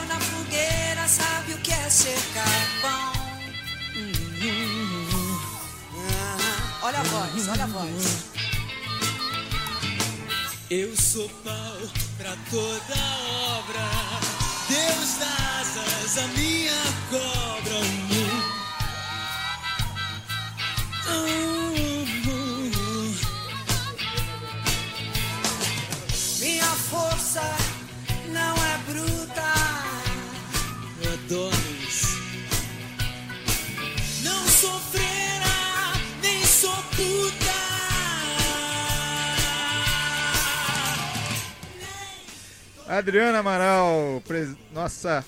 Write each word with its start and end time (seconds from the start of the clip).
Morreu 0.00 0.06
na 0.06 0.20
fogueira 0.20 1.08
sabe 1.08 1.54
o 1.54 1.58
que 1.58 1.72
é 1.72 1.90
ser 1.90 2.18
carvão. 2.34 3.12
Ah, 5.94 6.78
olha 6.82 6.98
a 6.98 7.02
voz, 7.02 7.48
olha 7.48 7.64
a 7.64 7.66
voz. 7.66 8.24
Eu 10.70 10.96
sou 10.96 11.28
pau 11.44 11.76
pra 12.16 12.36
toda 12.50 12.94
obra. 13.58 13.88
Deus 14.68 15.18
dá 15.18 15.60
asas 15.60 16.18
à 16.18 16.26
minha 16.28 16.82
cobra. 17.10 17.80
Minha 26.40 26.64
força 26.64 27.69
Adriana 43.00 43.38
Amaral, 43.38 44.22
pres- 44.26 44.54
nossa 44.72 45.24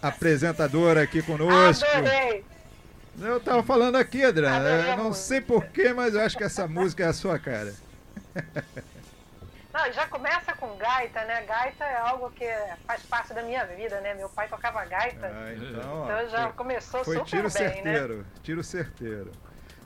apresentadora 0.00 1.02
aqui 1.02 1.20
conosco. 1.22 1.84
Adorei. 1.84 2.44
Eu 3.20 3.40
tava 3.40 3.62
falando 3.62 3.96
aqui, 3.96 4.24
Adriana, 4.24 4.68
eu 4.68 4.96
não 4.98 5.12
sei 5.12 5.40
porquê, 5.40 5.92
mas 5.92 6.14
eu 6.14 6.20
acho 6.20 6.36
que 6.36 6.44
essa 6.44 6.66
música 6.68 7.02
é 7.02 7.06
a 7.06 7.12
sua 7.12 7.38
cara. 7.38 7.74
Não, 9.72 9.92
já 9.92 10.06
começa 10.06 10.52
com 10.54 10.76
gaita, 10.76 11.24
né? 11.24 11.42
Gaita 11.46 11.84
é 11.84 11.96
algo 11.98 12.30
que 12.30 12.46
faz 12.86 13.02
parte 13.02 13.34
da 13.34 13.42
minha 13.42 13.64
vida, 13.66 14.00
né? 14.00 14.14
Meu 14.14 14.28
pai 14.28 14.48
tocava 14.48 14.84
gaita. 14.84 15.26
Ah, 15.26 15.52
então, 15.54 16.00
ó, 16.00 16.04
então 16.04 16.28
já 16.30 16.42
foi- 16.44 16.52
começou 16.52 17.04
foi 17.04 17.16
super 17.16 17.28
tiro 17.28 17.42
bem, 17.42 17.50
certeiro, 17.50 18.26
tiro 18.42 18.62
certeiro. 18.64 19.32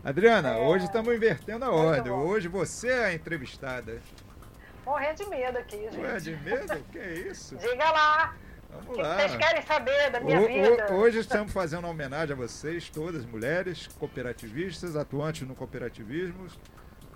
Adriana, 0.04 0.50
É, 0.50 0.56
hoje 0.58 0.84
estamos 0.86 1.14
invertendo 1.14 1.64
a 1.64 1.70
ordem. 1.70 2.12
Hoje 2.12 2.46
você 2.48 2.88
é 2.88 3.04
a 3.06 3.14
entrevistada. 3.14 4.00
Morrendo 4.84 5.16
de 5.24 5.30
medo 5.30 5.58
aqui, 5.58 5.76
gente. 5.76 5.98
Ué, 5.98 6.16
de 6.18 6.36
medo? 6.36 6.84
que 6.92 6.98
isso? 6.98 7.56
Diga 7.58 7.90
lá, 7.90 8.34
o 8.68 8.72
Vamos 8.72 8.94
que 8.96 9.02
lá. 9.02 9.16
vocês 9.16 9.36
querem 9.36 9.62
saber 9.62 10.10
da 10.10 10.20
minha 10.20 10.40
ho- 10.40 10.46
vida? 10.46 10.92
hoje 10.94 11.18
estamos 11.18 11.52
fazendo 11.52 11.80
uma 11.80 11.90
homenagem 11.90 12.32
a 12.34 12.36
vocês, 12.36 12.88
todas 12.88 13.24
mulheres, 13.24 13.86
cooperativistas, 13.98 14.96
atuantes 14.96 15.46
no 15.46 15.54
cooperativismo. 15.54 16.46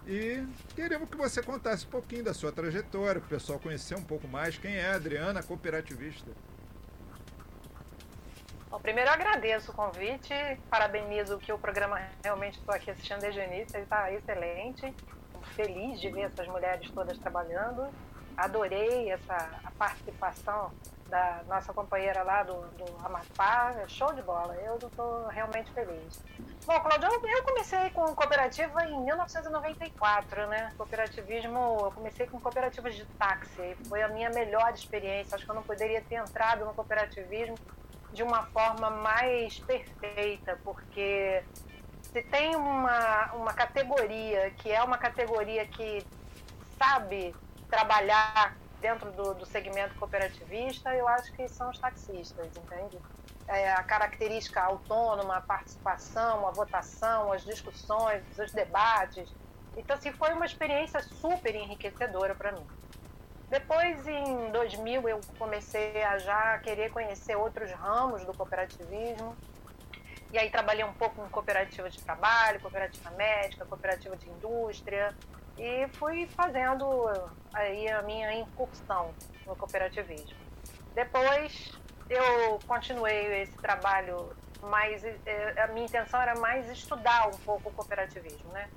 E 0.06 0.46
queremos 0.76 1.08
que 1.08 1.16
você 1.16 1.42
contasse 1.42 1.86
um 1.86 1.90
pouquinho 1.90 2.24
da 2.24 2.34
sua 2.34 2.52
trajetória, 2.52 3.20
para 3.20 3.26
o 3.26 3.30
pessoal 3.30 3.58
conhecer 3.58 3.94
um 3.96 4.04
pouco 4.04 4.28
mais 4.28 4.58
quem 4.58 4.76
é 4.76 4.90
a 4.90 4.94
Adriana, 4.96 5.42
cooperativista. 5.42 6.30
Bom, 8.70 8.78
primeiro 8.80 9.08
eu 9.08 9.14
agradeço 9.14 9.70
o 9.70 9.74
convite, 9.74 10.34
parabenizo 10.68 11.38
que 11.38 11.52
o 11.52 11.58
programa 11.58 11.98
realmente 12.22 12.58
estou 12.58 12.74
aqui 12.74 12.90
assistindo 12.90 13.20
desde 13.20 13.40
o 13.40 13.44
início, 13.44 13.76
ele 13.76 13.84
está 13.84 14.12
excelente. 14.12 14.92
Feliz 15.54 16.00
de 16.00 16.08
ver 16.10 16.22
essas 16.22 16.46
mulheres 16.48 16.90
todas 16.90 17.18
trabalhando. 17.18 17.88
Adorei 18.36 19.10
essa 19.10 19.50
a 19.64 19.70
participação 19.72 20.72
da 21.08 21.42
nossa 21.48 21.72
companheira 21.72 22.22
lá 22.22 22.42
do, 22.42 22.54
do 22.54 22.84
Amapá, 23.04 23.74
é 23.78 23.86
show 23.86 24.12
de 24.12 24.22
bola. 24.22 24.54
Eu 24.56 24.76
estou 24.76 25.28
realmente 25.28 25.70
feliz. 25.72 26.20
Bom, 26.66 26.80
Claudio, 26.80 27.08
eu 27.28 27.42
comecei 27.44 27.90
com 27.90 28.06
cooperativa 28.14 28.84
em 28.86 28.98
1994, 29.04 30.46
né? 30.46 30.72
Cooperativismo, 30.76 31.78
eu 31.84 31.92
comecei 31.92 32.26
com 32.26 32.40
cooperativas 32.40 32.94
de 32.94 33.04
táxi. 33.04 33.76
Foi 33.88 34.02
a 34.02 34.08
minha 34.08 34.30
melhor 34.30 34.72
experiência. 34.72 35.36
Acho 35.36 35.44
que 35.44 35.50
eu 35.50 35.54
não 35.54 35.62
poderia 35.62 36.00
ter 36.00 36.16
entrado 36.16 36.64
no 36.64 36.74
cooperativismo 36.74 37.56
de 38.12 38.22
uma 38.22 38.44
forma 38.46 38.90
mais 38.90 39.58
perfeita, 39.58 40.58
porque 40.64 41.42
se 42.14 42.22
tem 42.22 42.54
uma, 42.54 43.32
uma 43.32 43.52
categoria 43.52 44.48
que 44.52 44.70
é 44.70 44.80
uma 44.84 44.96
categoria 44.96 45.66
que 45.66 46.06
sabe 46.78 47.34
trabalhar 47.68 48.56
dentro 48.80 49.10
do, 49.10 49.34
do 49.34 49.44
segmento 49.44 49.96
cooperativista, 49.96 50.94
eu 50.94 51.08
acho 51.08 51.32
que 51.32 51.48
são 51.48 51.70
os 51.70 51.78
taxistas, 51.78 52.46
entende? 52.56 52.98
É, 53.48 53.72
a 53.72 53.82
característica 53.82 54.62
autônoma, 54.62 55.38
a 55.38 55.40
participação, 55.40 56.46
a 56.46 56.52
votação, 56.52 57.32
as 57.32 57.44
discussões, 57.44 58.22
os 58.38 58.52
debates. 58.52 59.28
Então, 59.76 59.96
assim, 59.96 60.12
foi 60.12 60.32
uma 60.34 60.46
experiência 60.46 61.02
super 61.02 61.52
enriquecedora 61.52 62.36
para 62.36 62.52
mim. 62.52 62.64
Depois, 63.50 64.06
em 64.06 64.52
2000, 64.52 65.08
eu 65.08 65.20
comecei 65.36 66.00
a 66.04 66.16
já 66.18 66.58
querer 66.60 66.92
conhecer 66.92 67.34
outros 67.34 67.72
ramos 67.72 68.24
do 68.24 68.32
cooperativismo. 68.32 69.36
E 70.34 70.38
aí 70.38 70.50
trabalhei 70.50 70.84
um 70.84 70.92
pouco 70.92 71.14
com 71.14 71.28
cooperativa 71.28 71.88
de 71.88 72.02
trabalho, 72.02 72.58
cooperativa 72.58 73.08
médica, 73.12 73.64
cooperativa 73.64 74.16
de 74.16 74.28
indústria. 74.28 75.14
E 75.56 75.86
fui 75.92 76.26
fazendo 76.26 77.08
aí 77.52 77.88
a 77.88 78.02
minha 78.02 78.34
incursão 78.34 79.14
no 79.46 79.54
cooperativismo. 79.54 80.36
Depois, 80.92 81.78
eu 82.10 82.58
continuei 82.66 83.42
esse 83.42 83.56
trabalho, 83.58 84.34
mas 84.60 85.04
eh, 85.04 85.54
a 85.56 85.68
minha 85.68 85.86
intenção 85.86 86.20
era 86.20 86.34
mais 86.34 86.68
estudar 86.68 87.28
um 87.28 87.38
pouco 87.38 87.68
o 87.68 87.72
cooperativismo, 87.72 88.50
né? 88.50 88.68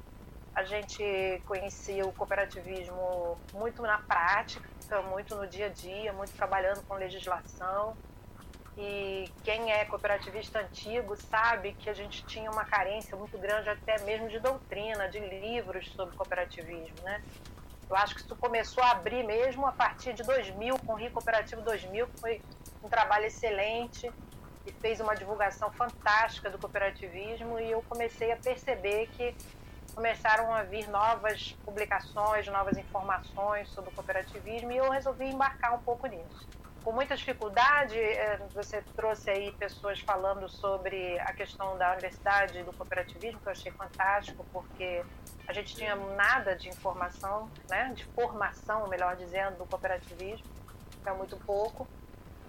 A 0.54 0.64
gente 0.64 1.42
conhecia 1.48 2.06
o 2.06 2.14
cooperativismo 2.14 3.36
muito 3.56 3.82
na 3.82 3.98
prática, 3.98 5.02
muito 5.10 5.34
no 5.34 5.48
dia 5.48 5.66
a 5.66 5.70
dia, 5.70 6.14
muito 6.14 6.34
trabalhando 6.34 6.84
com 6.84 6.94
legislação. 6.94 7.98
E 8.78 9.32
quem 9.44 9.72
é 9.72 9.86
cooperativista 9.86 10.60
antigo 10.60 11.16
sabe 11.16 11.74
que 11.74 11.90
a 11.90 11.94
gente 11.94 12.24
tinha 12.26 12.52
uma 12.52 12.64
carência 12.64 13.18
muito 13.18 13.36
grande 13.38 13.68
até 13.70 14.00
mesmo 14.02 14.30
de 14.30 14.40
doutrina, 14.40 15.10
de 15.10 15.20
livros 15.20 15.90
sobre 15.94 16.16
cooperativismo, 16.16 16.96
né? 17.04 17.24
Eu 17.90 17.96
acho 17.96 18.14
que 18.14 18.22
isso 18.22 18.36
começou 18.36 18.84
a 18.84 18.92
abrir 18.92 19.24
mesmo 19.24 19.66
a 19.66 19.72
partir 19.72 20.14
de 20.14 20.22
2000, 20.22 20.78
com 20.80 20.94
o 20.94 20.96
Rio 20.96 21.10
Cooperativo 21.10 21.62
2000, 21.62 22.08
que 22.08 22.20
foi 22.20 22.42
um 22.84 22.90
trabalho 22.90 23.26
excelente 23.26 24.12
e 24.66 24.72
fez 24.74 25.00
uma 25.00 25.16
divulgação 25.16 25.72
fantástica 25.72 26.50
do 26.50 26.60
cooperativismo 26.60 27.60
e 27.60 27.72
eu 27.72 27.82
comecei 27.90 28.32
a 28.32 28.38
perceber 28.38 29.08
que 29.08 29.34
começaram 29.96 30.54
a 30.54 30.62
vir 30.62 30.88
novas 30.90 31.54
publicações, 31.66 32.46
novas 32.48 32.78
informações 32.78 33.70
sobre 33.70 33.90
o 33.90 33.94
cooperativismo 33.94 34.72
e 34.72 34.78
eu 34.78 34.92
resolvi 34.92 35.26
embarcar 35.26 35.74
um 35.74 35.80
pouco 35.80 36.06
nisso. 36.06 36.67
Com 36.88 36.94
muita 36.94 37.18
dificuldade, 37.18 38.00
eh, 38.00 38.40
você 38.54 38.82
trouxe 38.96 39.30
aí 39.30 39.52
pessoas 39.52 40.00
falando 40.00 40.48
sobre 40.48 41.20
a 41.20 41.34
questão 41.34 41.78
da 41.78 41.92
universidade 41.92 42.64
do 42.64 42.72
cooperativismo, 42.72 43.42
que 43.42 43.48
eu 43.48 43.52
achei 43.52 43.74
fantástico, 43.74 44.46
porque 44.54 45.04
a 45.46 45.52
gente 45.52 45.76
tinha 45.76 45.98
nada 45.98 46.56
de 46.56 46.70
informação, 46.70 47.52
né, 47.70 47.92
de 47.94 48.06
formação, 48.06 48.88
melhor 48.88 49.18
dizendo, 49.18 49.58
do 49.58 49.66
cooperativismo, 49.66 50.48
é 51.06 51.12
muito 51.12 51.36
pouco. 51.36 51.86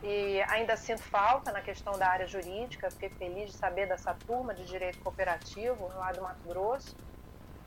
E 0.04 0.40
ainda 0.42 0.76
sinto 0.76 1.02
falta 1.02 1.50
na 1.50 1.60
questão 1.60 1.98
da 1.98 2.08
área 2.08 2.28
jurídica, 2.28 2.92
fiquei 2.92 3.10
feliz 3.10 3.50
de 3.50 3.56
saber 3.56 3.88
dessa 3.88 4.14
turma 4.14 4.54
de 4.54 4.64
direito 4.66 5.00
cooperativo 5.00 5.88
lá 5.96 6.12
do 6.12 6.22
Mato 6.22 6.46
Grosso, 6.46 6.96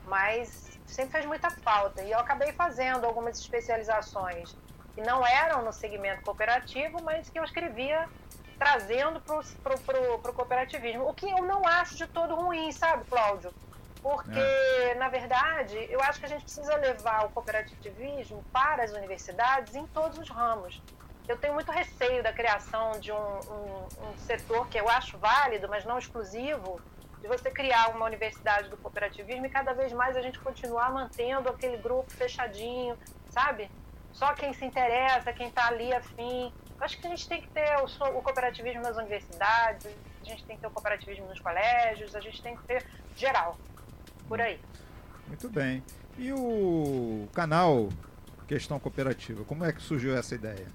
mas 0.07 0.79
sempre 0.87 1.11
fez 1.11 1.25
muita 1.25 1.49
falta. 1.49 2.01
E 2.01 2.11
eu 2.11 2.19
acabei 2.19 2.53
fazendo 2.53 3.03
algumas 3.03 3.37
especializações 3.37 4.55
que 4.95 5.01
não 5.01 5.25
eram 5.25 5.63
no 5.63 5.73
segmento 5.73 6.21
cooperativo, 6.23 7.01
mas 7.03 7.29
que 7.29 7.39
eu 7.39 7.43
escrevia 7.43 8.07
trazendo 8.57 9.19
para 9.21 10.31
o 10.31 10.33
cooperativismo. 10.33 11.07
O 11.07 11.13
que 11.13 11.29
eu 11.29 11.43
não 11.43 11.65
acho 11.67 11.95
de 11.95 12.05
todo 12.05 12.35
ruim, 12.35 12.71
sabe, 12.71 13.03
Cláudio? 13.05 13.51
Porque, 14.01 14.95
na 14.97 15.09
verdade, 15.09 15.77
eu 15.89 16.01
acho 16.01 16.19
que 16.19 16.25
a 16.25 16.29
gente 16.29 16.43
precisa 16.43 16.75
levar 16.75 17.25
o 17.25 17.29
cooperativismo 17.29 18.43
para 18.51 18.83
as 18.83 18.91
universidades 18.91 19.75
em 19.75 19.85
todos 19.87 20.17
os 20.17 20.29
ramos. 20.29 20.81
Eu 21.27 21.37
tenho 21.37 21.53
muito 21.53 21.71
receio 21.71 22.21
da 22.23 22.33
criação 22.33 22.99
de 22.99 23.11
um, 23.11 23.15
um, 23.15 23.87
um 24.09 24.17
setor 24.17 24.67
que 24.67 24.79
eu 24.79 24.89
acho 24.89 25.17
válido, 25.17 25.69
mas 25.69 25.85
não 25.85 25.97
exclusivo, 25.97 26.81
de 27.21 27.27
você 27.27 27.51
criar 27.51 27.89
uma 27.95 28.05
universidade 28.05 28.69
do 28.69 28.77
cooperativismo 28.77 29.45
e 29.45 29.49
cada 29.49 29.73
vez 29.73 29.93
mais 29.93 30.17
a 30.17 30.21
gente 30.21 30.39
continuar 30.39 30.91
mantendo 30.91 31.49
aquele 31.49 31.77
grupo 31.77 32.11
fechadinho, 32.11 32.97
sabe? 33.29 33.69
Só 34.13 34.33
quem 34.33 34.53
se 34.53 34.65
interessa, 34.65 35.33
quem 35.33 35.47
está 35.47 35.67
ali 35.67 35.93
afim. 35.93 36.51
Eu 36.77 36.85
acho 36.85 36.99
que 36.99 37.07
a 37.07 37.09
gente 37.09 37.27
tem 37.27 37.41
que 37.41 37.47
ter 37.49 37.77
o, 37.77 37.85
o 37.85 38.21
cooperativismo 38.21 38.81
nas 38.81 38.97
universidades, 38.97 39.87
a 40.21 40.25
gente 40.25 40.43
tem 40.45 40.55
que 40.55 40.61
ter 40.61 40.67
o 40.67 40.71
cooperativismo 40.71 41.27
nos 41.27 41.39
colégios, 41.39 42.15
a 42.15 42.19
gente 42.19 42.41
tem 42.41 42.55
que 42.55 42.63
ter 42.63 42.85
geral, 43.15 43.57
por 44.27 44.41
aí. 44.41 44.59
Muito 45.27 45.49
bem. 45.49 45.83
E 46.17 46.31
o 46.33 47.27
canal 47.33 47.89
Questão 48.47 48.79
Cooperativa, 48.79 49.43
como 49.45 49.63
é 49.63 49.71
que 49.71 49.81
surgiu 49.81 50.17
essa 50.17 50.35
ideia? 50.35 50.67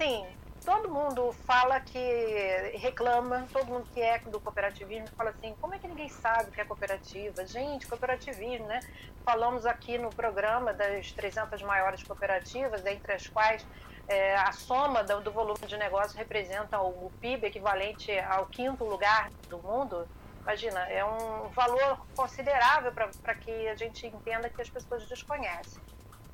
Sim, 0.00 0.26
todo 0.64 0.88
mundo 0.88 1.32
fala 1.44 1.80
que 1.80 2.76
reclama, 2.78 3.46
todo 3.52 3.66
mundo 3.66 3.86
que 3.92 4.00
é 4.00 4.18
do 4.18 4.40
cooperativismo 4.40 5.08
fala 5.16 5.30
assim, 5.30 5.54
como 5.60 5.74
é 5.74 5.78
que 5.78 5.88
ninguém 5.88 6.08
sabe 6.08 6.50
o 6.50 6.52
que 6.52 6.60
é 6.60 6.64
cooperativa? 6.64 7.46
Gente, 7.46 7.86
cooperativismo, 7.86 8.66
né? 8.66 8.80
Falamos 9.24 9.66
aqui 9.66 9.98
no 9.98 10.10
programa 10.10 10.72
das 10.72 11.12
300 11.12 11.62
maiores 11.62 12.02
cooperativas, 12.02 12.82
dentre 12.82 13.12
as 13.12 13.26
quais 13.26 13.66
é, 14.08 14.36
a 14.36 14.52
soma 14.52 15.02
do, 15.02 15.20
do, 15.20 15.30
volume 15.30 15.66
de 15.66 15.76
negócio 15.76 16.16
representa 16.16 16.80
o, 16.80 17.06
o 17.06 17.12
PIB 17.20 17.46
equivalente 17.46 18.16
ao 18.20 18.46
quinto 18.46 18.84
lugar 18.84 19.30
do 19.48 19.58
mundo. 19.58 20.08
Imagina, 20.42 20.80
é 20.88 21.04
um 21.04 21.48
valor 21.50 22.04
considerável 22.16 22.92
para 22.92 23.34
que 23.34 23.68
a 23.68 23.76
gente 23.76 24.06
entenda 24.06 24.48
que 24.48 24.60
as 24.60 24.68
pessoas 24.68 25.06
desconhecem. 25.08 25.80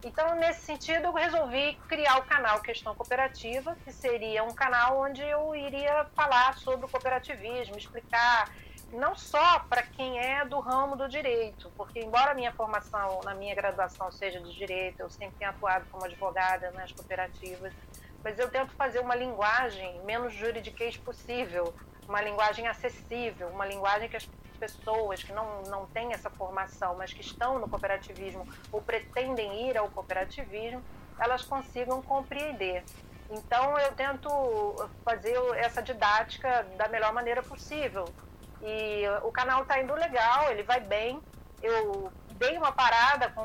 Então, 0.04 0.36
nesse 0.36 0.60
sentido, 0.60 1.06
eu 1.06 1.12
resolvi 1.12 1.74
criar 1.88 2.18
o 2.18 2.22
canal 2.22 2.60
Questão 2.60 2.94
Cooperativa, 2.94 3.76
que 3.84 3.92
seria 3.92 4.44
um 4.44 4.54
canal 4.54 5.00
onde 5.00 5.20
eu 5.20 5.54
iria 5.56 6.06
falar 6.14 6.56
sobre 6.56 6.86
o 6.86 6.88
cooperativismo, 6.88 7.76
explicar 7.76 8.48
não 8.92 9.16
só 9.16 9.58
para 9.60 9.82
quem 9.82 10.18
é 10.18 10.44
do 10.44 10.60
ramo 10.60 10.96
do 10.96 11.08
direito, 11.08 11.70
porque 11.76 12.00
embora 12.00 12.30
a 12.30 12.34
minha 12.34 12.52
formação 12.52 13.20
na 13.24 13.34
minha 13.34 13.54
graduação 13.54 14.10
seja 14.10 14.40
de 14.40 14.54
direito, 14.54 15.00
eu 15.00 15.10
sempre 15.10 15.36
tenho 15.38 15.50
atuado 15.50 15.84
como 15.90 16.04
advogada 16.04 16.70
nas 16.70 16.92
cooperativas, 16.92 17.72
mas 18.22 18.38
eu 18.38 18.48
tento 18.48 18.72
fazer 18.74 19.00
uma 19.00 19.14
linguagem 19.14 20.00
menos 20.04 20.32
juridiquês 20.32 20.96
possível, 20.96 21.74
uma 22.08 22.22
linguagem 22.22 22.66
acessível, 22.66 23.48
uma 23.48 23.66
linguagem 23.66 24.08
que 24.08 24.16
as 24.16 24.24
pessoas 24.58 25.22
que 25.22 25.32
não, 25.32 25.62
não 25.62 25.86
têm 25.86 26.12
essa 26.12 26.28
formação, 26.28 26.96
mas 26.96 27.12
que 27.12 27.20
estão 27.20 27.58
no 27.58 27.68
cooperativismo 27.68 28.46
ou 28.72 28.82
pretendem 28.82 29.68
ir 29.68 29.78
ao 29.78 29.88
cooperativismo, 29.88 30.82
elas 31.18 31.42
consigam 31.42 32.02
compreender. 32.02 32.84
Então, 33.30 33.78
eu 33.78 33.92
tento 33.92 34.28
fazer 35.04 35.36
essa 35.56 35.82
didática 35.82 36.66
da 36.76 36.88
melhor 36.88 37.12
maneira 37.12 37.42
possível. 37.42 38.06
E 38.62 39.04
o 39.22 39.30
canal 39.30 39.62
está 39.62 39.80
indo 39.80 39.94
legal, 39.94 40.50
ele 40.50 40.62
vai 40.62 40.80
bem. 40.80 41.20
Eu 41.62 42.10
dei 42.32 42.56
uma 42.56 42.72
parada 42.72 43.28
com 43.30 43.42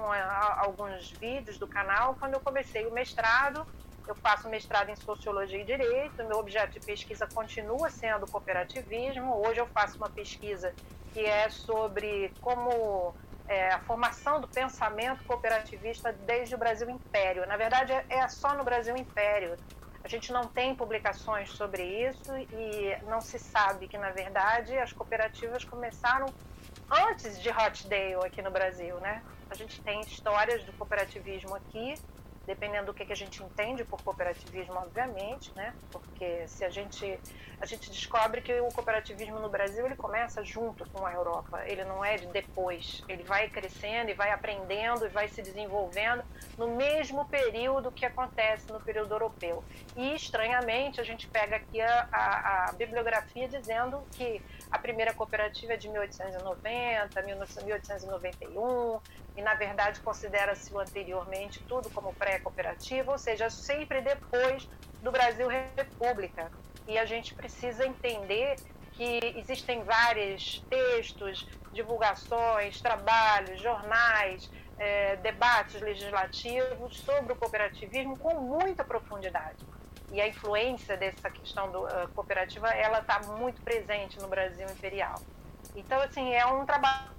alguns 0.57 1.11
vídeos 1.11 1.57
do 1.57 1.67
canal 1.67 2.15
quando 2.15 2.35
eu 2.35 2.39
comecei 2.39 2.85
o 2.85 2.93
mestrado. 2.93 3.65
Eu 4.07 4.15
faço 4.15 4.49
mestrado 4.49 4.89
em 4.89 4.95
Sociologia 4.95 5.61
e 5.61 5.65
Direito. 5.65 6.23
Meu 6.25 6.37
objeto 6.37 6.73
de 6.73 6.85
pesquisa 6.85 7.27
continua 7.27 7.89
sendo 7.89 8.27
cooperativismo. 8.27 9.45
Hoje 9.45 9.59
eu 9.59 9.67
faço 9.67 9.97
uma 9.97 10.09
pesquisa 10.09 10.73
que 11.13 11.25
é 11.25 11.49
sobre 11.49 12.33
como 12.41 13.13
é, 13.47 13.69
a 13.69 13.79
formação 13.79 14.41
do 14.41 14.47
pensamento 14.47 15.23
cooperativista 15.25 16.11
desde 16.11 16.55
o 16.55 16.57
Brasil 16.57 16.89
Império. 16.89 17.45
Na 17.45 17.55
verdade, 17.55 17.93
é 18.09 18.27
só 18.27 18.53
no 18.55 18.63
Brasil 18.63 18.95
Império. 18.97 19.55
A 20.03 20.07
gente 20.07 20.33
não 20.33 20.45
tem 20.45 20.75
publicações 20.75 21.49
sobre 21.51 21.83
isso 21.83 22.35
e 22.35 22.97
não 23.07 23.21
se 23.21 23.39
sabe 23.39 23.87
que, 23.87 23.97
na 23.97 24.09
verdade, 24.09 24.77
as 24.77 24.91
cooperativas 24.91 25.63
começaram 25.63 26.25
antes 26.89 27.41
de 27.41 27.49
Rochdale 27.49 28.25
aqui 28.25 28.41
no 28.41 28.51
Brasil, 28.51 28.97
né? 28.97 29.23
A 29.49 29.55
gente 29.55 29.81
tem 29.81 30.01
histórias 30.01 30.63
do 30.63 30.73
cooperativismo 30.73 31.55
aqui 31.55 31.95
dependendo 32.45 32.87
do 32.87 32.93
que, 32.93 33.11
a 33.11 33.15
gente 33.15 33.41
entende 33.43 33.83
por 33.83 34.01
cooperativismo, 34.01 34.73
obviamente, 34.75 35.51
né? 35.55 35.73
Porque 35.91 36.47
se 36.47 36.65
a 36.65 36.69
gente 36.69 37.19
a 37.61 37.65
gente 37.65 37.89
descobre 37.89 38.41
que 38.41 38.59
o 38.59 38.67
cooperativismo 38.69 39.39
no 39.39 39.47
Brasil 39.47 39.85
ele 39.85 39.95
começa 39.95 40.43
junto 40.43 40.85
com 40.89 41.05
a 41.05 41.13
Europa, 41.13 41.63
ele 41.65 41.85
não 41.85 42.03
é 42.03 42.17
de 42.17 42.27
depois, 42.27 43.01
ele 43.07 43.23
vai 43.23 43.47
crescendo 43.47 44.09
e 44.09 44.13
vai 44.13 44.31
aprendendo 44.31 45.05
e 45.05 45.09
vai 45.09 45.29
se 45.29 45.41
desenvolvendo 45.41 46.23
no 46.57 46.75
mesmo 46.75 47.23
período 47.25 47.89
que 47.89 48.05
acontece 48.05 48.69
no 48.69 48.81
período 48.81 49.13
europeu. 49.13 49.63
E 49.95 50.13
estranhamente 50.13 50.99
a 50.99 51.03
gente 51.05 51.25
pega 51.27 51.55
aqui 51.55 51.79
a, 51.79 52.07
a, 52.11 52.69
a 52.69 52.71
bibliografia 52.73 53.47
dizendo 53.47 54.03
que 54.11 54.41
a 54.73 54.79
primeira 54.79 55.13
cooperativa 55.13 55.73
é 55.73 55.77
de 55.77 55.87
1890, 55.87 57.21
1891, 57.21 58.99
e 59.37 59.41
na 59.43 59.53
verdade 59.53 59.99
considera-se 59.99 60.75
anteriormente 60.75 61.63
tudo 61.67 61.91
como 61.91 62.11
pré-cooperativa, 62.15 63.11
ou 63.11 63.17
seja, 63.19 63.51
sempre 63.51 64.01
depois 64.01 64.67
do 65.03 65.11
Brasil 65.11 65.47
República. 65.47 66.51
E 66.87 66.97
a 66.97 67.05
gente 67.05 67.35
precisa 67.35 67.85
entender 67.85 68.55
que 68.93 69.19
existem 69.37 69.83
vários 69.83 70.65
textos, 70.67 71.47
divulgações, 71.71 72.81
trabalhos, 72.81 73.61
jornais, 73.61 74.49
é, 74.79 75.17
debates 75.17 75.79
legislativos 75.81 76.97
sobre 76.97 77.33
o 77.33 77.35
cooperativismo 77.35 78.17
com 78.17 78.39
muita 78.39 78.83
profundidade. 78.83 79.63
E 80.13 80.21
a 80.21 80.27
influência 80.27 80.95
dessa 80.95 81.29
questão 81.29 81.69
do, 81.71 81.83
uh, 81.83 82.07
cooperativa, 82.15 82.69
ela 82.69 82.99
está 82.99 83.19
muito 83.19 83.61
presente 83.61 84.19
no 84.21 84.27
Brasil 84.27 84.65
imperial. 84.69 85.19
Então, 85.75 85.99
assim, 85.99 86.33
é 86.33 86.45
um 86.45 86.65
trabalho 86.65 87.11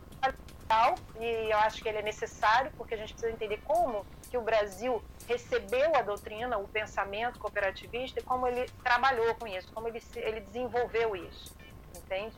e 1.21 1.51
eu 1.51 1.59
acho 1.59 1.83
que 1.83 1.89
ele 1.89 1.99
é 1.99 2.03
necessário 2.03 2.73
porque 2.77 2.95
a 2.95 2.97
gente 2.97 3.13
precisa 3.13 3.33
entender 3.33 3.61
como 3.65 4.05
que 4.31 4.37
o 4.37 4.41
Brasil 4.41 5.03
recebeu 5.29 5.95
a 5.95 6.03
doutrina, 6.03 6.59
o 6.59 6.67
pensamento 6.67 7.39
cooperativista 7.39 8.21
e 8.21 8.23
como 8.23 8.47
ele 8.47 8.67
trabalhou 8.83 9.35
com 9.35 9.47
isso, 9.47 9.71
como 9.73 9.89
ele, 9.89 10.03
ele 10.17 10.41
desenvolveu 10.41 11.15
isso, 11.15 11.55
entende? 11.95 12.35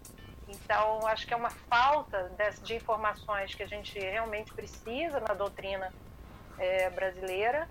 Então, 0.49 1.07
acho 1.07 1.27
que 1.27 1.35
é 1.35 1.37
uma 1.37 1.51
falta 1.51 2.31
de, 2.63 2.75
informações 2.75 3.55
que 3.55 3.63
a 3.63 3.67
gente 3.67 3.99
realmente 3.99 4.53
precisa 4.53 5.21
na 5.21 5.35
doutrina 5.35 5.93
é, 6.59 6.91
brasileira. 6.91 7.69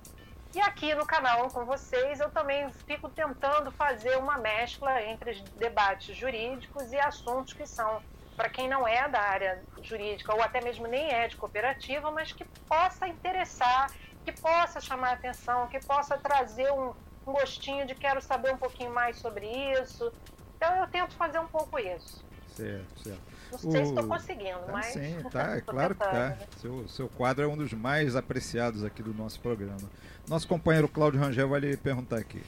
E 0.56 0.62
aqui 0.62 0.96
no 0.96 1.06
canal 1.06 1.50
com 1.50 1.66
vocês, 1.66 2.22
eu 2.22 2.30
também 2.32 2.72
fico 2.88 3.10
tentando 3.10 3.70
fazer 3.72 4.18
uma 4.18 4.38
mescla 4.38 5.04
entre 5.04 5.44
debates 5.58 6.16
jurídicos 6.16 6.94
e 6.94 6.98
assuntos 6.98 7.52
que 7.52 7.68
são 7.68 8.02
para 8.38 8.48
quem 8.48 8.70
não 8.70 8.88
é 8.88 9.06
da 9.10 9.20
área 9.20 9.62
jurídica 9.82 10.34
ou 10.34 10.42
até 10.42 10.62
mesmo 10.62 10.88
nem 10.88 11.12
é 11.12 11.28
de 11.28 11.36
cooperativa, 11.36 12.10
mas 12.10 12.32
que 12.32 12.46
possa 12.70 13.06
interessar, 13.06 13.92
que 14.24 14.32
possa 14.32 14.80
chamar 14.80 15.16
atenção, 15.16 15.68
que 15.68 15.80
possa 15.86 16.18
trazer 16.18 16.72
um, 16.72 16.94
um 17.28 17.34
gostinho 17.34 17.86
de 17.86 17.94
quero 17.94 18.22
saber 18.22 18.54
um 18.54 18.58
pouquinho 18.58 18.94
mais 18.94 19.18
sobre 19.18 19.46
isso. 19.74 20.10
Então 20.56 20.74
eu 20.78 20.88
tento 20.88 21.16
fazer 21.16 21.40
um 21.40 21.48
pouco 21.48 21.78
isso. 21.78 22.24
Certo, 22.48 23.04
certo. 23.04 23.35
Não 23.52 23.60
sei 23.60 23.70
o... 23.70 23.86
se 23.86 23.92
estou 23.92 24.08
conseguindo, 24.08 24.60
tá, 24.60 24.72
mas. 24.72 24.86
Sim, 24.88 25.16
tá, 25.32 25.58
é 25.58 25.62
claro 25.62 25.96
que 25.96 26.04
tá. 26.04 26.38
Seu, 26.62 26.88
seu 26.88 27.08
quadro 27.10 27.44
é 27.44 27.48
um 27.48 27.58
dos 27.58 27.74
mais 27.74 28.16
apreciados 28.16 28.84
aqui 28.84 29.02
do 29.02 29.14
nosso 29.14 29.40
programa. 29.40 29.90
Nosso 30.28 30.48
companheiro 30.48 30.88
Cláudio 30.88 31.20
Rangel 31.20 31.50
vai 31.50 31.60
lhe 31.60 31.78
perguntar 31.78 32.18
aqui. 32.18 32.42